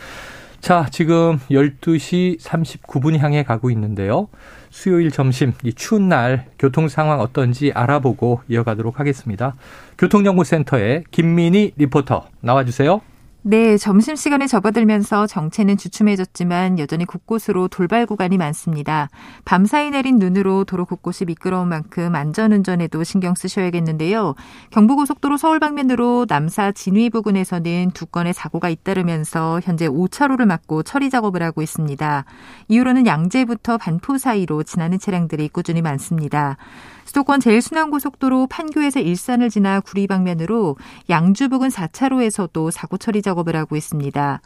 [0.60, 4.28] 자, 지금 12시 39분 향해 가고 있는데요.
[4.70, 9.56] 수요일 점심, 이 추운 날 교통 상황 어떤지 알아보고 이어가도록 하겠습니다.
[9.98, 13.02] 교통정보센터의 김민희 리포터 나와주세요.
[13.42, 19.08] 네, 점심시간에 접어들면서 정체는 주춤해졌지만 여전히 곳곳으로 돌발 구간이 많습니다.
[19.46, 24.36] 밤사이 내린 눈으로 도로 곳곳이 미끄러운 만큼 안전운전에도 신경 쓰셔야겠는데요.
[24.72, 31.42] 경부고속도로 서울 방면으로 남사 진위 부근에서는 두 건의 사고가 잇따르면서 현재 5차로를 막고 처리 작업을
[31.42, 32.26] 하고 있습니다.
[32.68, 36.58] 이후로는 양재부터 반포 사이로 지나는 차량들이 꾸준히 많습니다.
[37.10, 40.78] 수도권 제일순환고속도로 판교에서 일산을 지나 구리 방면으로
[41.10, 44.42] 양주 부근 4차로에서도 사고 처리 작업을 하고 있습니다.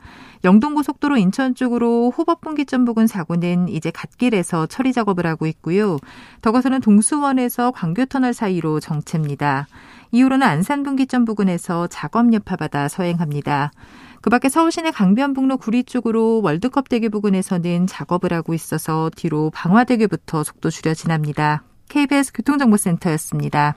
[0.45, 5.97] 영동고속도로 인천 쪽으로 호법분기점 부근 사고는 이제 갓길에서 처리 작업을 하고 있고요.
[6.41, 9.67] 더 가서는 동수원에서 광교터널 사이로 정체입니다.
[10.13, 13.73] 이후로는 안산분기점 부근에서 작업 여파받아 서행합니다.
[14.21, 20.69] 그 밖에 서울시내 강변북로 구리 쪽으로 월드컵 대교 부근에서는 작업을 하고 있어서 뒤로 방화대교부터 속도
[20.69, 21.63] 줄여 지납니다.
[21.93, 23.75] KBS 교통정보센터였습니다.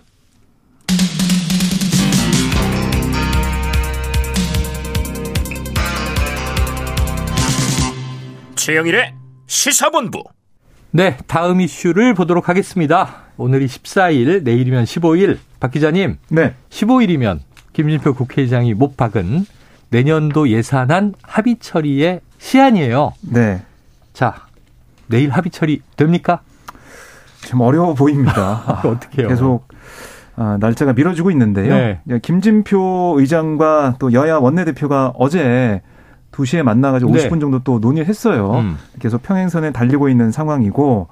[8.55, 9.13] 최영일의
[9.47, 10.25] 시사본부.
[10.93, 13.25] 네, 다음 이슈를 보도록 하겠습니다.
[13.37, 15.37] 오늘이 14일, 내일이면 15일.
[15.61, 16.17] 박 기자님.
[16.31, 16.55] 네.
[16.71, 17.41] 15일이면
[17.75, 19.45] 김진표 국회의장이 못 박은
[19.91, 23.13] 내년도 예산안 합의 처리의 시한이에요.
[23.21, 23.63] 네.
[24.15, 24.47] 자,
[25.07, 26.41] 내일 합의 처리 됩니까?
[27.47, 28.81] 좀 어려워 보입니다.
[28.85, 29.29] 어떻게 해요?
[29.29, 29.69] 계속
[30.37, 31.75] 아, 날짜가 미뤄지고 있는데요.
[32.05, 32.19] 네.
[32.21, 35.81] 김진표 의장과 또 여야 원내대표가 어제
[36.33, 37.29] 2시에 만나가지고 네.
[37.29, 38.53] 50분 정도 또 논의를 했어요.
[38.57, 38.77] 음.
[38.99, 41.09] 계속 평행선에 달리고 있는 상황이고,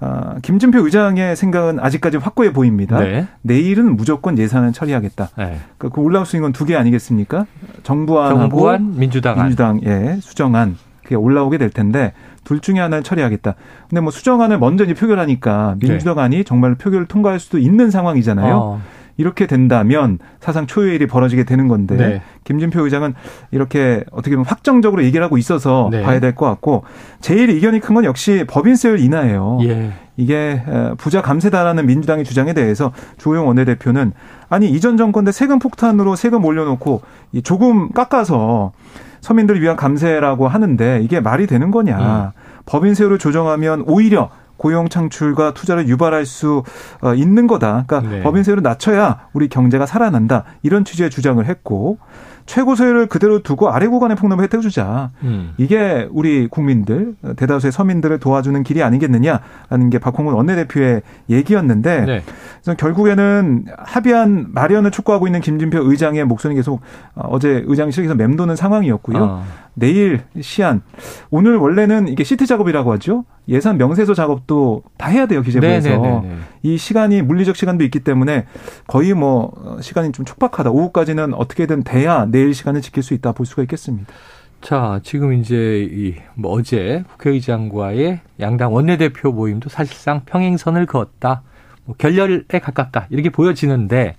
[0.00, 2.98] 아, 김진표 의장의 생각은 아직까지 확고해 보입니다.
[3.00, 3.26] 네.
[3.42, 5.28] 내일은 무조건 예산을 처리하겠다.
[5.36, 5.58] 네.
[5.76, 7.44] 그, 그 올라올 수 있는 건 두 개 아니겠습니까?
[7.82, 10.76] 정부안하고 정부안, 민주당 민주당 예, 수정안
[11.06, 13.54] 그게 올라오게 될 텐데 둘 중에 하나를 처리하겠다.
[13.88, 16.42] 근데 뭐 수정안을 먼저 이제 표결하니까 민주당안이 네.
[16.44, 18.56] 정말 표결을 통과할 수도 있는 상황이잖아요.
[18.56, 18.80] 어.
[19.18, 22.22] 이렇게 된다면 사상 초유의 일이 벌어지게 되는 건데 네.
[22.44, 23.14] 김진표 의장은
[23.52, 26.02] 이렇게 어떻게 보면 확정적으로 얘기를 하고 있어서 네.
[26.02, 26.82] 봐야 될 것 같고
[27.20, 29.58] 제일 이견이 큰 건 역시 법인세율 인하예요.
[29.62, 29.92] 예.
[30.18, 30.62] 이게
[30.98, 34.12] 부자 감세다라는 민주당의 주장에 대해서 조용 원내대표는
[34.48, 37.00] 아니 이전 정권 때 세금 폭탄으로 세금 올려놓고
[37.44, 38.72] 조금 깎아서
[39.20, 41.98] 서민들을 위한 감세라고 하는데 이게 말이 되는 거냐.
[41.98, 42.30] 음.
[42.66, 46.62] 법인세율을 조정하면 오히려 고용 창출과 투자를 유발할 수
[47.02, 47.84] 어, 있는 거다.
[47.86, 48.22] 그러니까 네.
[48.22, 50.44] 법인세율을 낮춰야 우리 경제가 살아난다.
[50.62, 51.98] 이런 취지의 주장을 했고
[52.46, 55.10] 최고 세율을 그대로 두고 아래 구간의 폭로을 혜택 주자.
[55.22, 55.52] 음.
[55.58, 62.22] 이게 우리 국민들 대다수의 서민들을 도와주는 길이 아니겠느냐라는 게 박홍근 원내대표의 얘기였는데
[62.64, 62.74] 네.
[62.76, 66.80] 결국에는 합의한 마련을 촉구하고 있는 김진표 의장의 목소리는 계속
[67.14, 69.24] 어제 의장실에서 맴도는 상황이었고요.
[69.24, 69.42] 아.
[69.74, 70.82] 내일 시한
[71.30, 73.24] 오늘 원래는 이게 시트 작업이라고 하죠.
[73.48, 76.08] 예산 명세서 작업도 다 해야 돼요 기재부에서 네네네네.
[76.20, 76.40] 네, 네, 네.
[76.62, 78.46] 이 시간이 물리적 시간도 있기 때문에
[78.86, 80.70] 거의 뭐 시간이 좀 촉박하다.
[80.70, 84.12] 오후까지는 어떻게든 돼야 내일 시간을 지킬 수 있다 볼 수가 있겠습니다.
[84.60, 91.42] 자, 지금 이제 이 뭐 어제 국회의장과의 양당 원내대표 모임도 사실상 평행선을 그었다.
[91.84, 93.06] 뭐 결렬에 가깝다.
[93.10, 94.16] 이렇게 보여지는데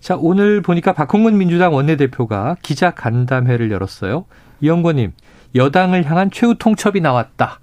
[0.00, 4.24] 자, 오늘 보니까 박홍근 민주당 원내대표가 기자 간담회를 열었어요.
[4.60, 5.12] 이영권님,
[5.54, 7.58] 여당을 향한 최후 통첩이 나왔다.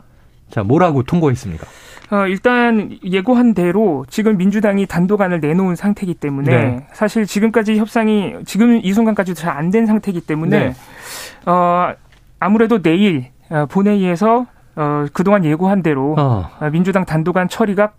[0.50, 1.66] 자, 뭐라고 통보했습니까?
[2.10, 6.88] 어, 일단 예고한 대로 지금 민주당이 단독안을 내놓은 상태이기 때문에 네.
[6.94, 10.74] 사실 지금까지 협상이 지금 이 순간까지도 잘 안 된 상태이기 때문에 네.
[11.46, 11.94] 어,
[12.40, 14.46] 아무래도 내일 어, 본회의에서
[14.78, 16.50] 어, 그동안 예고한 대로 어.
[16.60, 17.90] 어 민주당 단독안 처리가 어,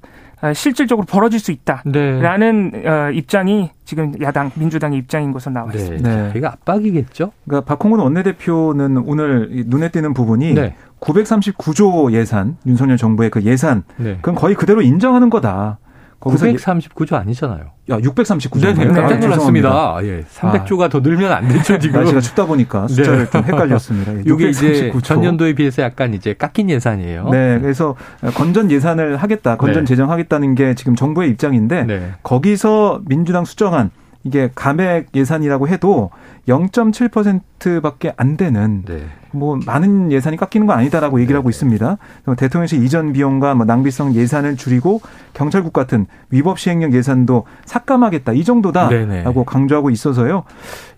[0.55, 2.89] 실질적으로 벌어질 수 있다라는 네.
[2.89, 5.79] 어, 입장이 지금 야당 민주당의 입장인 것으로 나와 네.
[5.79, 6.09] 있습니다.
[6.09, 6.33] 네.
[6.37, 7.33] 이게 압박이겠죠?
[7.47, 10.75] 그러니까 박홍근 원내대표는 오늘 눈에 띄는 부분이 네.
[11.01, 14.17] 939조 예산 윤석열 정부의 그 예산 네.
[14.17, 15.79] 그건 거의 그대로 인정하는 거다.
[16.21, 17.71] 거기서 939조 아니잖아요.
[17.91, 18.61] 야, 639조.
[18.61, 19.71] 네, 네, 깜짝 놀랐습니다.
[19.71, 20.25] 아, 예.
[20.25, 22.01] 300조가 아, 더 늘면 안 되죠, 지금.
[22.01, 23.31] 날씨가 춥다 보니까 숫자를 네.
[23.31, 24.13] 좀 헷갈렸습니다.
[24.27, 27.29] 이게 이제 전년도에 비해서 약간 이제 깎인 예산이에요.
[27.31, 27.95] 네, 그래서
[28.35, 29.89] 건전 예산을 하겠다, 건전 네.
[29.89, 32.13] 재정하겠다는 게 지금 정부의 입장인데 네.
[32.25, 33.91] 거기서 민주당 수정안
[34.25, 36.11] 이게 감액 예산이라고 해도
[36.49, 39.07] 0.7%밖에 안 되는 네.
[39.31, 41.55] 뭐 많은 예산이 깎이는 건 아니다라고 얘기를 하고 네.
[41.55, 41.99] 있습니다.
[42.37, 45.01] 대통령실 이전 비용과 뭐 낭비성 예산을 줄이고
[45.35, 49.25] 경찰국 같은 위법 시행령 예산도 삭감하겠다 이 정도다라고 네네.
[49.47, 50.45] 강조하고 있어서요.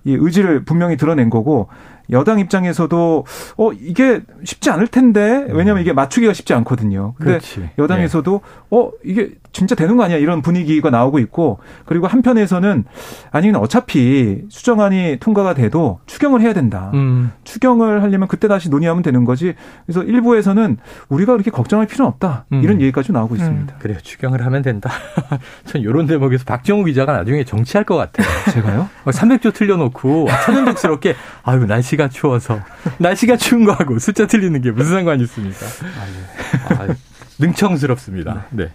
[0.04, 1.68] 이 의지를 분명히 드러낸 거고
[2.10, 3.24] 여당 입장에서도
[3.56, 7.14] 어 이게 쉽지 않을 텐데 왜냐하면 이게 맞추기가 쉽지 않거든요.
[7.16, 7.70] 근데 그렇지.
[7.78, 8.76] 여당에서도 예.
[8.76, 12.84] 어 이게 진짜 되는 거 아니야 이런 분위기가 나오고 있고 그리고 한편에서는
[13.30, 16.90] 아니면 어차피 수정안이 통과가 돼도 추경을 해야 된다.
[16.94, 17.32] 음.
[17.44, 19.54] 추경을 하려면 그때 다시 논의하면 되는 거지.
[19.86, 22.46] 그래서 일부에서는 우리가 그렇게 걱정할 필요는 없다.
[22.52, 22.62] 음.
[22.62, 23.74] 이런 얘기까지 나오고 있습니다.
[23.74, 23.78] 음.
[23.80, 23.98] 그래요.
[24.02, 24.90] 추경을 하면 된다.
[25.66, 28.26] 전 이런 대목에서 박정우 기자가 나중에 정치할 것 같아요.
[28.52, 28.88] 제가요?
[29.04, 32.60] 300조 틀려놓고 천연덕스럽게 아유 날씨가 추워서
[32.98, 35.66] 날씨가 추운 거하고 숫자 틀리는 게 무슨 상관이 있습니까?
[35.66, 36.90] 아, 예.
[36.90, 36.94] 아,
[37.38, 38.46] 능청스럽습니다.
[38.50, 38.64] 네.
[38.64, 38.70] 네.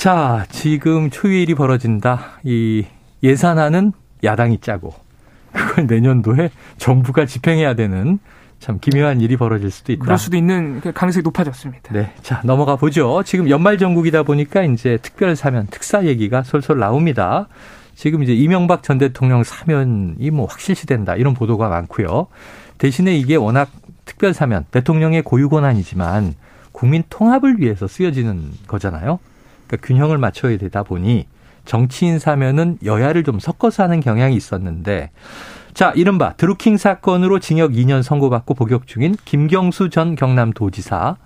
[0.00, 2.40] 자, 지금 초유일이 벌어진다.
[2.42, 2.86] 이
[3.22, 3.92] 예산안은
[4.24, 4.94] 야당이 짜고
[5.52, 8.18] 그걸 내년도에 정부가 집행해야 되는
[8.60, 10.02] 참 기묘한 일이 벌어질 수도 있다.
[10.02, 11.92] 그럴 수도 있는 가능성이 높아졌습니다.
[11.92, 12.14] 네.
[12.22, 13.22] 자, 넘어가 보죠.
[13.26, 17.48] 지금 연말 정국이다 보니까 이제 특별 사면, 특사 얘기가 솔솔 나옵니다.
[17.94, 22.28] 지금 이제 이명박 전 대통령 사면이 뭐 확실시된다 이런 보도가 많고요.
[22.78, 23.70] 대신에 이게 워낙
[24.06, 26.36] 특별 사면, 대통령의 고유 권한이지만
[26.72, 29.18] 국민 통합을 위해서 쓰여지는 거잖아요.
[29.70, 31.26] 그러니까 균형을 맞춰야 되다 보니
[31.64, 35.10] 정치인 사면은 여야를 좀 섞어서 하는 경향이 있었는데
[35.72, 41.16] 자, 이른바 드루킹 사건으로 징역 2년 선고받고 복역 중인 김경수 전 경남도지사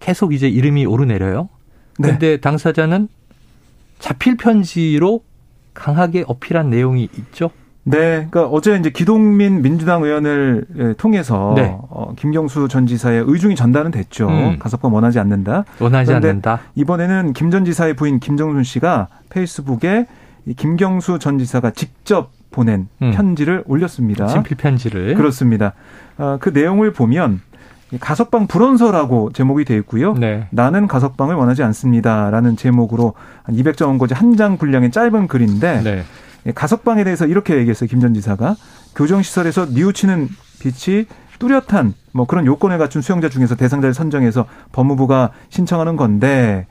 [0.00, 1.48] 계속 이제 이름이 오르내려요.
[1.94, 2.36] 그런데 네.
[2.38, 3.08] 당사자는
[4.00, 5.22] 자필 편지로
[5.72, 7.50] 강하게 어필한 내용이 있죠.
[7.82, 11.74] 네, 그러니까 어제 이제 기동민 민주당 의원을 예, 통해서 네.
[11.88, 14.28] 어, 김경수 전 지사의 의중이 전달은 됐죠.
[14.28, 14.58] 음.
[14.58, 15.64] 가석방 원하지 않는다.
[15.80, 16.60] 원하지 않는다.
[16.74, 20.06] 이번에는 김 전 지사의 부인 김정순 씨가 페이스북에
[20.56, 23.12] 김경수 전 지사가 직접 보낸 음.
[23.12, 24.26] 편지를 올렸습니다.
[24.26, 25.14] 친필 편지를.
[25.14, 25.72] 그렇습니다.
[26.18, 27.40] 어, 그 내용을 보면
[27.98, 30.12] 가석방 불원서라고 제목이 되어 있고요.
[30.14, 30.46] 네.
[30.50, 36.02] 나는 가석방을 원하지 않습니다라는 제목으로 한 200점 원고지 한 장 분량의 짧은 글인데 네.
[36.54, 37.88] 가석방에 대해서 이렇게 얘기했어요.
[37.88, 38.56] 김 전 지사가
[38.96, 40.28] 교정시설에서 뉘우치는
[40.60, 41.06] 빛이
[41.38, 46.66] 뚜렷한 뭐 그런 요건을 갖춘 수용자 중에서 대상자를 선정해서 법무부가 신청하는 건데,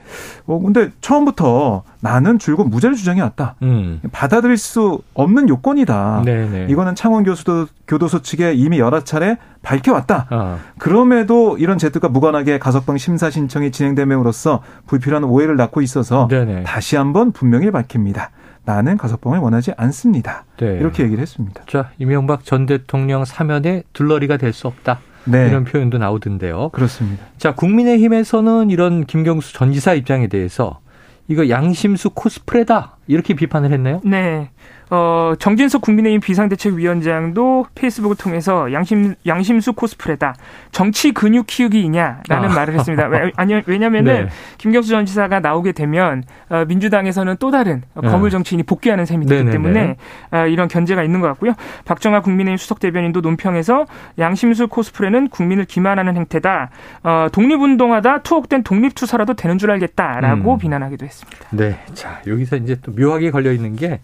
[0.46, 3.56] 어 근데 처음부터 나는 줄곧 무죄를 주장해 왔다.
[3.64, 4.00] 음.
[4.12, 6.22] 받아들일 수 없는 요건이다.
[6.24, 6.68] 네네.
[6.70, 10.28] 이거는 창원 교수도 교도소 측에 이미 여러 차례 밝혀왔다.
[10.30, 10.60] 어.
[10.78, 16.64] 그럼에도 이런 제도가 무관하게 가석방 심사 신청이 진행됨으로써 불필요한 오해를 낳고 있어서 네네.
[16.64, 18.30] 다시 한번 분명히 밝힙니다.
[18.70, 20.46] 나는 가석방을 원하지 않습니다.
[20.58, 20.78] 네.
[20.80, 21.64] 이렇게 얘기를 했습니다.
[21.68, 25.00] 자, 이명박 전 대통령 사면에 둘러리가 될 수 없다.
[25.26, 25.48] 네.
[25.48, 26.70] 이런 표현도 나오던데요.
[26.70, 27.26] 그렇습니다.
[27.38, 30.80] 자, 국민의힘에서는 이런 김경수 전 지사 입장에 대해서
[31.28, 34.02] 이거 양심수 코스프레다 이렇게 비판을 했네요.
[34.04, 34.52] 네.
[34.92, 40.36] 어, 정진석 국민의힘 비상대책위원장도 페이스북을 통해서 양심, 양심수 코스프레다.
[40.72, 42.54] 정치 근육 키우기이냐라는 아.
[42.54, 43.08] 말을 했습니다.
[43.08, 44.30] 왜, 아니, 왜냐면은 네.
[44.58, 49.44] 김경수 전 지사가 나오게 되면 어, 민주당에서는 또 다른 어, 거물 정치인이 복귀하는 셈이 되기
[49.44, 49.52] 네네네.
[49.52, 49.96] 때문에
[50.32, 51.54] 어, 이런 견제가 있는 것 같고요.
[51.86, 53.86] 박정아 국민의힘 수석 대변인도 논평에서
[54.18, 56.72] 양심수 코스프레는 국민을 기만하는 행태다.
[57.04, 60.58] 어, 독립운동하다 투옥된 독립투사라도 되는 줄 알겠다라고 음.
[60.58, 61.48] 비난하기도 했습니다.
[61.52, 61.80] 네.
[61.94, 64.00] 자, 여기서 이제 또 묘하게 걸려 있는 게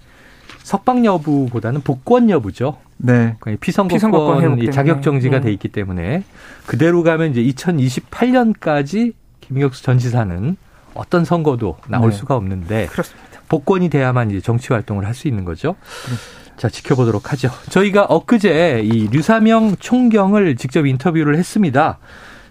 [0.65, 2.77] 석방 여부보다는 복권 여부죠.
[2.97, 3.35] 네.
[3.59, 5.45] 피선거권 이 자격 정지가 네.
[5.45, 6.23] 돼 있기 때문에
[6.65, 10.57] 그대로 가면 이제 2028년까지 김경수 전 지사는
[10.95, 12.15] 어떤 선거도 나올 네.
[12.15, 13.41] 수가 없는데 그렇습니다.
[13.47, 15.75] 복권이 돼야만 이제 정치 활동을 할 수 있는 거죠.
[16.03, 16.57] 그렇습니다.
[16.57, 17.49] 자, 지켜보도록 하죠.
[17.69, 21.99] 저희가 엊그제 이 류사명 총경을 직접 인터뷰를 했습니다.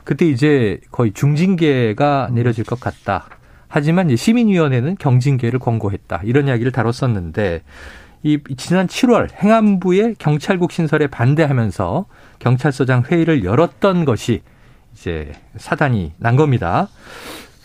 [0.05, 3.27] 그때 이제 거의 중징계가 내려질 것 같다.
[3.67, 6.21] 하지만 이제 시민위원회는 경징계를 권고했다.
[6.23, 7.63] 이런 이야기를 다뤘었는데
[8.25, 12.07] 이 지난 7월 행안부의 경찰국 신설에 반대하면서
[12.39, 14.41] 경찰서장 회의를 열었던 것이
[14.95, 16.89] 이제 사단이 난 겁니다.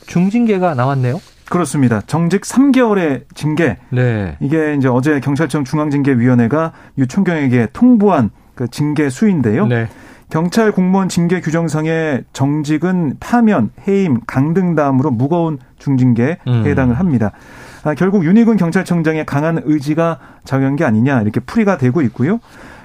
[0.06, 1.22] 중징계가 나왔네요.
[1.50, 2.02] 그렇습니다.
[2.02, 3.78] 정직 3개월의 징계.
[3.90, 4.36] 네.
[4.42, 9.66] 이게 이제 어제 경찰청 중앙징계위원회가 유총경에게 통보한 그 징계 수인데요.
[9.66, 9.88] 네.
[10.30, 16.66] 경찰 공무원 징계 규정상의 정직은 파면, 해임, 강 등 다음으로 무거운 중징계에 음.
[16.68, 17.32] 해당을 합니다.
[17.84, 22.40] 아, 결국 윤희근 경찰청장의 강한 의지가 작용한 게 아니냐 이렇게 풀이가 되고 있고요.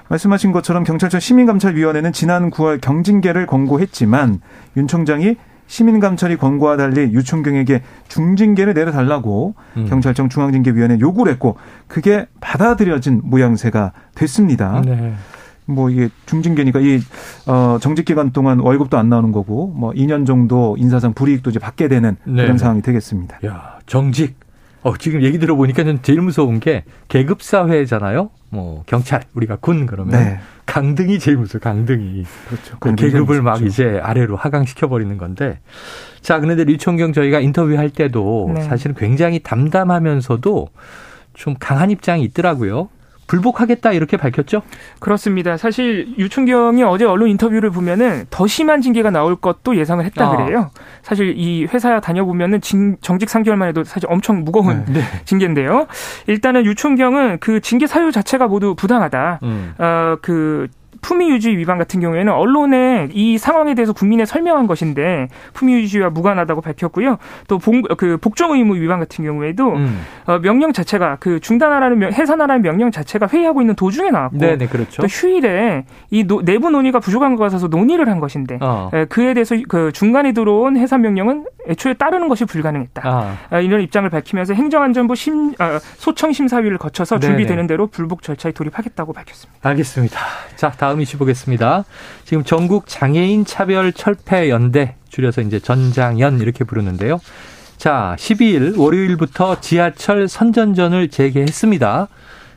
[0.09, 4.39] 말씀하신 것처럼 경찰청 시민감찰위원회는 지난 9월 경징계를 권고했지만
[4.77, 5.35] 윤 총장이
[5.67, 9.85] 시민감찰이 권고와 달리 유총경에게 중징계를 내려달라고 음.
[9.89, 14.81] 경찰청 중앙징계위원회 요구를 했고 그게 받아들여진 모양새가 됐습니다.
[14.85, 15.15] 네.
[15.65, 16.99] 뭐 이게 중징계니까 이
[17.47, 21.87] 어, 정직 기간 동안 월급도 안 나오는 거고 뭐 2년 정도 인사상 불이익도 이제 받게
[21.87, 22.43] 되는 네.
[22.43, 23.39] 그런 상황이 되겠습니다.
[23.43, 24.44] 야 정직
[24.85, 28.29] 어, 지금 얘기 들어보니까 는 제일 무서운 게 계급 사회잖아요.
[28.49, 30.39] 뭐 경찰 우리가 군 그러면 네.
[30.67, 31.59] 강등이 제일 무서워.
[31.59, 32.23] 강등이.
[32.47, 32.77] 그렇죠.
[32.79, 35.57] 그 계급을 막 이제 아래로 하강시켜 버리는 건데.
[36.21, 38.61] 자, 그런데 류총경 저희가 인터뷰할 때도 네.
[38.61, 40.67] 사실은 굉장히 담담하면서도
[41.33, 42.89] 좀 강한 입장이 있더라고요.
[43.27, 44.61] 불복하겠다 이렇게 밝혔죠?
[44.99, 45.57] 그렇습니다.
[45.57, 50.35] 사실 유충경이 어제 언론 인터뷰를 보면은 더 심한 징계가 나올 것도 예상을 했다 아.
[50.35, 50.71] 그래요.
[51.01, 54.93] 사실 이 회사 다녀보면은 징, 정직 3개월만 해도 사실 엄청 무거운 네.
[54.93, 55.01] 네.
[55.25, 55.87] 징계인데요.
[56.27, 59.39] 일단은 류 총경은 그 징계 사유 자체가 모두 부당하다.
[59.43, 59.73] 음.
[59.77, 60.67] 어 그
[61.05, 66.61] 품위 유지 위반 같은 경우에는 언론에 이 상황에 대해서 국민에 설명한 것인데 품위 유지와 무관하다고
[66.61, 67.17] 밝혔고요.
[67.47, 67.59] 또
[67.97, 70.01] 그 복종 의무 위반 같은 경우에도 음.
[70.25, 75.01] 어, 명령 자체가 그 중단하라는 명, 해산하라는 명령 자체가 회의하고 있는 도중에 나왔고 네네, 그렇죠.
[75.01, 78.89] 또 휴일에 이 노, 내부 논의가 부족한 것 같아서 논의를 한 것인데 어.
[78.93, 83.01] 에, 그에 대해서 그 중간에 들어온 해산 명령은 애초에 따르는 것이 불가능했다.
[83.05, 83.37] 아.
[83.51, 89.13] 어, 이런 입장을 밝히면서 행정안전부 심, 어, 소청 심사위를 거쳐서 준비되는 대로 불복 절차에 돌입하겠다고
[89.13, 89.69] 밝혔습니다.
[89.69, 90.19] 알겠습니다.
[90.55, 91.85] 자 다음 이슈 보겠습니다.
[92.23, 97.19] 지금 전국 장애인 차별 철폐 연대 줄여서 이제 전장연 이렇게 부르는데요.
[97.77, 102.07] 자 12일 월요일부터 지하철 선전전을 재개했습니다.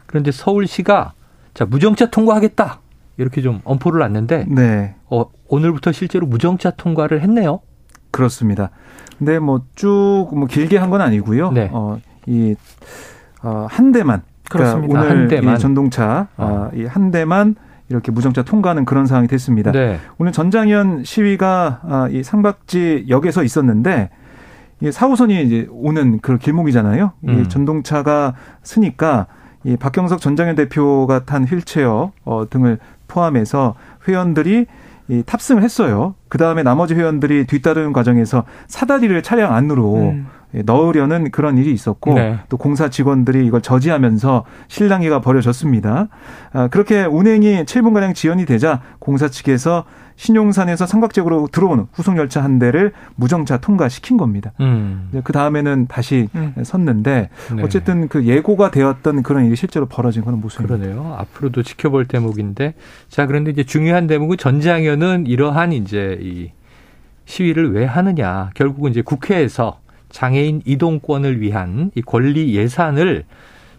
[0.07, 1.13] 그런데 서울시가
[1.55, 2.81] 자 무정차 통과하겠다
[3.17, 4.95] 이렇게 좀 엄포를 놨는데 네.
[5.11, 7.61] 어, 오늘부터 실제로 무정차 통과를 했네요.
[8.11, 8.71] 그렇습니다.
[9.19, 11.51] 근데 뭐 쭉뭐 뭐 길게 한 건 아니고요.
[11.51, 11.69] 네.
[11.73, 12.55] 어, 이,
[13.43, 14.23] 어, 한 대만.
[14.49, 15.01] 그러니까 그렇습니다.
[15.01, 15.57] 오늘 한 대만.
[15.57, 16.71] 이 전동차, 어.
[16.73, 17.57] 아, 이한 대만
[17.89, 19.73] 이렇게 무정차 통과하는 그런 상황이 됐습니다.
[19.73, 19.99] 네.
[20.19, 24.11] 오늘 전장현 시위가 아, 이 상박지 역에서 있었는데
[24.81, 27.13] 이 4호선이 이제 오는 그 길목이잖아요.
[27.29, 27.41] 음.
[27.41, 29.27] 이 전동차가 쓰니까
[29.65, 33.75] 이 박경석 전장현 대표가 탄 휠체어 어, 등을 포함해서
[34.07, 34.67] 회원들이
[35.09, 36.15] 이 탑승을 했어요.
[36.29, 40.27] 그 다음에 나머지 회원들이 뒤따르는 과정에서 사다리를 차량 안으로 음.
[40.55, 42.39] 예, 넣으려는 그런 일이 있었고 네.
[42.49, 46.09] 또 공사 직원들이 이걸 저지하면서 실랑이가 벌어졌습니다.
[46.53, 49.85] 아, 그렇게 운행이 7분 가량 지연이 되자 공사 측에서
[50.17, 54.53] 신용산에서 삼각적으로 들어오는 후속 열차 한 대를 무정차 통과시킨 겁니다.
[54.61, 55.11] 음.
[55.23, 56.55] 그 다음에는 다시 음.
[56.61, 57.63] 섰는데 네.
[57.63, 60.77] 어쨌든 그 예고가 되었던 그런 일이 실제로 벌어진 그런 모습입니다.
[60.77, 61.15] 그러네요.
[61.19, 62.75] 앞으로도 지켜볼 대목인데
[63.09, 66.51] 자 그런데 이제 중요한 대목은 전장현은 이러한 이제 이
[67.27, 69.79] 시위를 왜 하느냐 결국은 이제 국회에서
[70.11, 73.25] 장애인 이동권을 위한 이 권리 예산을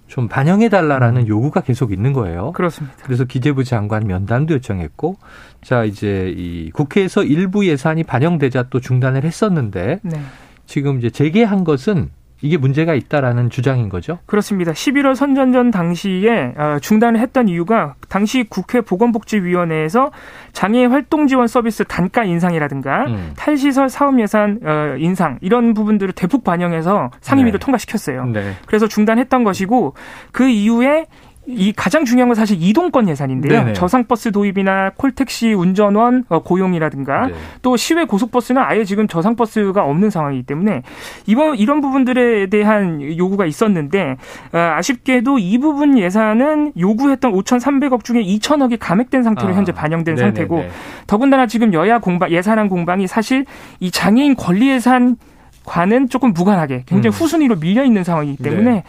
[0.08, 1.28] 좀 반영해 달라라는 음.
[1.28, 2.52] 요구가 계속 있는 거예요.
[2.54, 2.98] 그렇습니다.
[3.04, 5.18] 그래서 기재부 장관 면담도 요청했고
[5.62, 10.22] 자 이제 이 국회에서 일부 예산이 반영되자 또 중단을 했었는데 네.
[10.66, 12.10] 지금 이제 재개한 것은
[12.42, 14.20] 이게 문제가 있다라는 주장인 거죠?
[14.26, 14.72] 그렇습니다.
[14.72, 20.12] 11월 선전전 당시에 어, 중단을 했던 이유가 당시 국회 보건복지위원회에서
[20.54, 23.34] 장애 활동 지원 서비스 단가 인상이라든가 음.
[23.36, 27.66] 탈시설 사업 예산 어, 인상 이런 부분들을 대폭 반영해서 상임위를 네.
[27.66, 28.26] 통과시켰어요.
[28.26, 28.54] 네.
[28.66, 29.94] 그래서 중단했던 것이고
[30.32, 31.08] 그 이후에
[31.50, 33.60] 이 가장 중요한 건 사실 이동권 예산인데요.
[33.60, 33.74] 네네.
[33.74, 37.34] 저상버스 도입이나 콜택시 운전원 어, 고용이라든가 네.
[37.62, 40.84] 또 시외 고속버스는 아예 지금 저상버스가 없는 상황이기 때문에
[41.26, 44.18] 이번 이런 부분들에 대한 요구가 있었는데
[44.54, 49.56] 어, 아쉽게도 이 부분 예산은 요구했던 5,300억 중에 2천억이 감액된 상태로 아.
[49.56, 50.36] 현재 반영된 네네네.
[50.36, 50.66] 상태고
[51.08, 53.46] 더군다나 지금 여야 공방 예산안 공방이 사실
[53.80, 55.18] 이 장애인 권리 예산
[55.70, 57.18] 과는 조금 무관하게 굉장히 음.
[57.20, 58.84] 후순위로 밀려 있는 상황이기 때문에 네.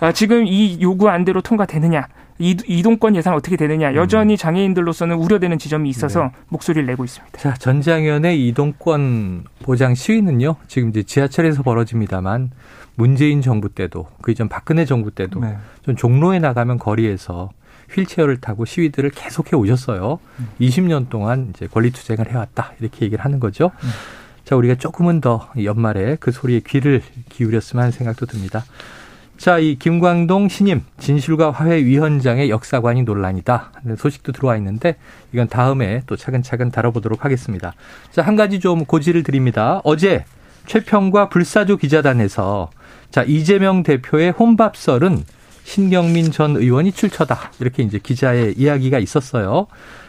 [0.00, 4.36] 아, 지금 이 요구 안대로 통과되느냐 이동권 예산 어떻게 되느냐 여전히 음.
[4.36, 6.30] 장애인들로서는 우려되는 지점이 있어서 네.
[6.48, 7.38] 목소리를 내고 있습니다.
[7.38, 12.50] 자 전장현의 이동권 보장 시위는요 지금 이제 지하철에서 벌어집니다만
[12.96, 15.56] 문재인 정부 때도 그 이전 박근혜 정부 때도 네.
[15.86, 17.48] 좀 종로에 나가면 거리에서
[17.94, 20.18] 휠체어를 타고 시위들을 계속해 오셨어요.
[20.38, 20.48] 음.
[20.60, 23.70] 20년 동안 이제 권리 투쟁을 해왔다 이렇게 얘기를 하는 거죠.
[23.82, 23.88] 음.
[24.46, 28.64] 자, 우리가 조금은 더 연말에 그 소리에 귀를 기울였으면 하는 생각도 듭니다.
[29.36, 33.72] 자, 이 김광동 신임 진실과 화해 위원장의 역사관이 논란이다.
[33.98, 34.98] 소식도 들어와 있는데
[35.32, 37.74] 이건 다음에 또 차근차근 다뤄보도록 하겠습니다.
[38.12, 39.80] 자, 한 가지 좀 고지를 드립니다.
[39.82, 40.24] 어제
[40.66, 42.70] 최평과 불사조 기자단에서
[43.10, 45.24] 자, 이재명 대표의 혼밥설은
[45.64, 47.50] 신경민 전 의원이 출처다.
[47.58, 49.66] 이렇게 이제 기자의 이야기가 있었어요.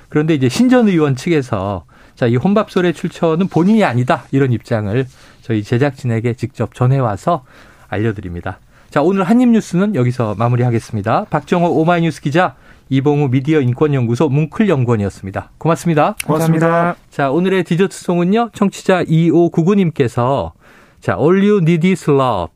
[0.09, 1.85] 그런데 이제 신전 의원 측에서
[2.17, 4.23] 자, 이 혼밥솔의 출처는 본인이 아니다.
[4.31, 5.05] 이런 입장을
[5.43, 7.45] 저희 제작진에게 직접 전해와서
[7.89, 8.57] 알려드립니다.
[8.89, 11.25] 자, 오늘 한입뉴스는 여기서 마무리하겠습니다.
[11.29, 12.55] 박정호 오마이뉴스 기자,
[12.89, 15.51] 이봉우 미디어 인권연구소 뭉클연구원이었습니다.
[15.59, 16.15] 고맙습니다.
[16.25, 16.95] 고맙습니다.
[17.11, 20.53] 자, 오늘의 디저트송은요, 청취자 2599님께서
[20.99, 22.51] 자, All You Need Is Love.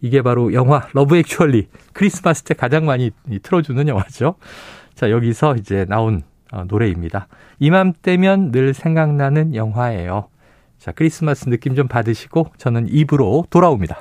[0.00, 4.34] 이게 바로 영화 러브 액츄얼리 크리스마스 때 가장 많이 틀어주는 영화죠.
[4.96, 7.28] 자, 여기서 이제 나온 어, 노래입니다.
[7.58, 10.28] 이맘때면 늘 생각나는 영화예요.
[10.78, 13.98] 자, 크리스마스 느낌 좀 받으시고 저는 2부로 돌아옵니다.